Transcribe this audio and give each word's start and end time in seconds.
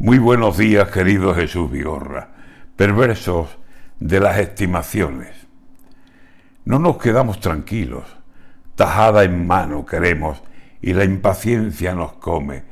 Muy 0.00 0.18
buenos 0.18 0.58
días, 0.58 0.90
querido 0.90 1.32
Jesús 1.36 1.70
Vigorra, 1.70 2.28
perversos 2.74 3.56
de 4.00 4.18
las 4.18 4.40
estimaciones. 4.40 5.46
No 6.64 6.80
nos 6.80 6.98
quedamos 6.98 7.38
tranquilos, 7.38 8.02
tajada 8.74 9.22
en 9.22 9.46
mano 9.46 9.86
queremos 9.86 10.42
y 10.82 10.94
la 10.94 11.04
impaciencia 11.04 11.94
nos 11.94 12.14
come 12.14 12.64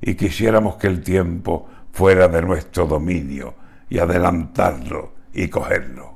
y 0.00 0.14
quisiéramos 0.14 0.76
que 0.76 0.86
el 0.86 1.02
tiempo 1.02 1.68
fuera 1.92 2.28
de 2.28 2.40
nuestro 2.40 2.86
dominio 2.86 3.56
y 3.90 3.98
adelantarlo 3.98 5.12
y 5.34 5.48
cogerlo. 5.48 6.14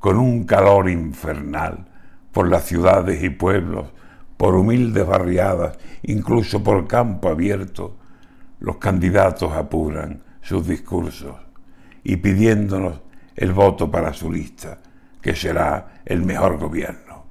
Con 0.00 0.18
un 0.18 0.42
calor 0.42 0.90
infernal 0.90 1.86
por 2.32 2.48
las 2.48 2.64
ciudades 2.64 3.22
y 3.22 3.30
pueblos, 3.30 3.92
por 4.36 4.56
humildes 4.56 5.06
barriadas, 5.06 5.78
incluso 6.02 6.64
por 6.64 6.88
campo 6.88 7.28
abierto, 7.28 7.96
los 8.64 8.78
candidatos 8.78 9.52
apuran 9.52 10.22
sus 10.40 10.66
discursos 10.66 11.36
y 12.02 12.16
pidiéndonos 12.16 13.02
el 13.36 13.52
voto 13.52 13.90
para 13.90 14.14
su 14.14 14.32
lista, 14.32 14.78
que 15.20 15.36
será 15.36 16.00
el 16.06 16.22
mejor 16.22 16.56
gobierno. 16.56 17.26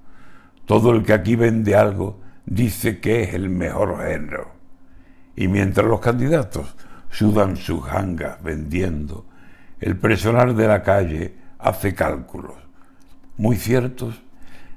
Todo 0.68 0.92
el 0.92 1.02
que 1.04 1.14
aquí 1.14 1.36
vende 1.36 1.76
algo 1.76 2.20
dice 2.46 3.00
que 3.00 3.24
es 3.24 3.34
el 3.34 3.50
mejor 3.50 3.98
género. 4.06 4.52
Y 5.36 5.48
mientras 5.48 5.88
los 5.88 6.02
candidatos 6.02 6.76
sudan 7.10 7.58
sus 7.58 7.84
hangas 7.90 8.42
vendiendo, 8.44 9.26
el 9.80 9.98
personal 9.98 10.56
de 10.56 10.68
la 10.68 10.84
calle 10.84 11.34
hace 11.58 11.96
cálculos, 11.96 12.58
muy 13.38 13.56
ciertos, 13.56 14.22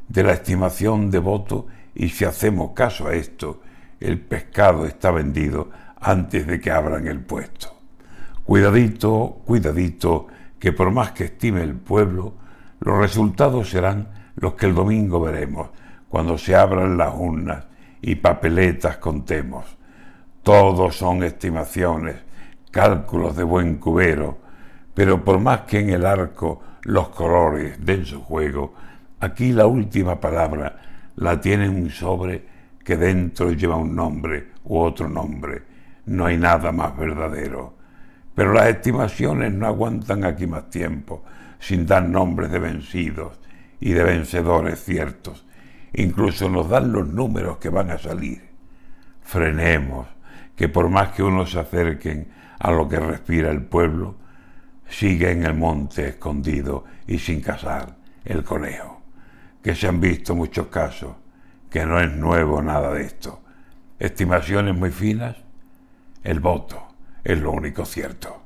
de 0.08 0.22
la 0.22 0.32
estimación 0.32 1.10
de 1.10 1.18
voto 1.18 1.66
y 1.94 2.08
si 2.08 2.24
hacemos 2.24 2.70
caso 2.72 3.08
a 3.08 3.14
esto, 3.14 3.60
el 4.00 4.20
pescado 4.20 4.86
está 4.86 5.10
vendido 5.10 5.70
antes 6.06 6.46
de 6.46 6.60
que 6.60 6.70
abran 6.70 7.08
el 7.08 7.18
puesto. 7.18 7.74
Cuidadito, 8.44 9.42
cuidadito, 9.44 10.28
que 10.56 10.72
por 10.72 10.92
más 10.92 11.10
que 11.10 11.24
estime 11.24 11.64
el 11.64 11.74
pueblo, 11.74 12.34
los 12.78 12.96
resultados 12.98 13.70
serán 13.70 14.06
los 14.36 14.54
que 14.54 14.66
el 14.66 14.74
domingo 14.74 15.20
veremos, 15.20 15.70
cuando 16.08 16.38
se 16.38 16.54
abran 16.54 16.96
las 16.96 17.12
urnas 17.12 17.64
y 18.00 18.14
papeletas 18.14 18.98
contemos. 18.98 19.64
Todos 20.44 20.96
son 20.96 21.24
estimaciones, 21.24 22.14
cálculos 22.70 23.34
de 23.34 23.42
buen 23.42 23.78
cubero, 23.78 24.38
pero 24.94 25.24
por 25.24 25.40
más 25.40 25.62
que 25.62 25.80
en 25.80 25.90
el 25.90 26.06
arco 26.06 26.60
los 26.82 27.08
colores 27.08 27.84
den 27.84 28.04
su 28.04 28.22
juego, 28.22 28.74
aquí 29.18 29.50
la 29.50 29.66
última 29.66 30.20
palabra 30.20 30.76
la 31.16 31.40
tiene 31.40 31.68
un 31.68 31.90
sobre 31.90 32.44
que 32.84 32.96
dentro 32.96 33.50
lleva 33.50 33.74
un 33.74 33.96
nombre 33.96 34.52
u 34.66 34.78
otro 34.78 35.08
nombre 35.08 35.75
no 36.06 36.26
hay 36.26 36.38
nada 36.38 36.72
más 36.72 36.96
verdadero. 36.96 37.74
Pero 38.34 38.52
las 38.52 38.68
estimaciones 38.68 39.52
no 39.52 39.66
aguantan 39.66 40.24
aquí 40.24 40.46
más 40.46 40.70
tiempo, 40.70 41.24
sin 41.58 41.86
dar 41.86 42.08
nombres 42.08 42.50
de 42.50 42.58
vencidos 42.58 43.40
y 43.80 43.92
de 43.92 44.04
vencedores 44.04 44.82
ciertos. 44.84 45.46
Incluso 45.92 46.48
nos 46.48 46.68
dan 46.68 46.92
los 46.92 47.08
números 47.08 47.58
que 47.58 47.70
van 47.70 47.90
a 47.90 47.98
salir. 47.98 48.42
Frenemos, 49.22 50.06
que 50.54 50.68
por 50.68 50.88
más 50.88 51.08
que 51.10 51.22
unos 51.22 51.50
se 51.50 51.60
acerquen 51.60 52.28
a 52.58 52.70
lo 52.70 52.88
que 52.88 53.00
respira 53.00 53.50
el 53.50 53.62
pueblo, 53.62 54.16
sigue 54.88 55.30
en 55.30 55.44
el 55.44 55.54
monte 55.54 56.08
escondido 56.08 56.84
y 57.06 57.18
sin 57.18 57.40
cazar 57.40 57.96
el 58.24 58.44
conejo. 58.44 59.02
Que 59.62 59.74
se 59.74 59.88
han 59.88 60.00
visto 60.00 60.34
muchos 60.34 60.68
casos, 60.68 61.16
que 61.70 61.84
no 61.84 61.98
es 62.00 62.12
nuevo 62.12 62.62
nada 62.62 62.92
de 62.92 63.02
esto. 63.02 63.42
Estimaciones 63.98 64.76
muy 64.76 64.90
finas 64.90 65.45
el 66.26 66.40
voto 66.40 66.88
es 67.22 67.38
lo 67.38 67.52
único 67.52 67.84
cierto. 67.84 68.45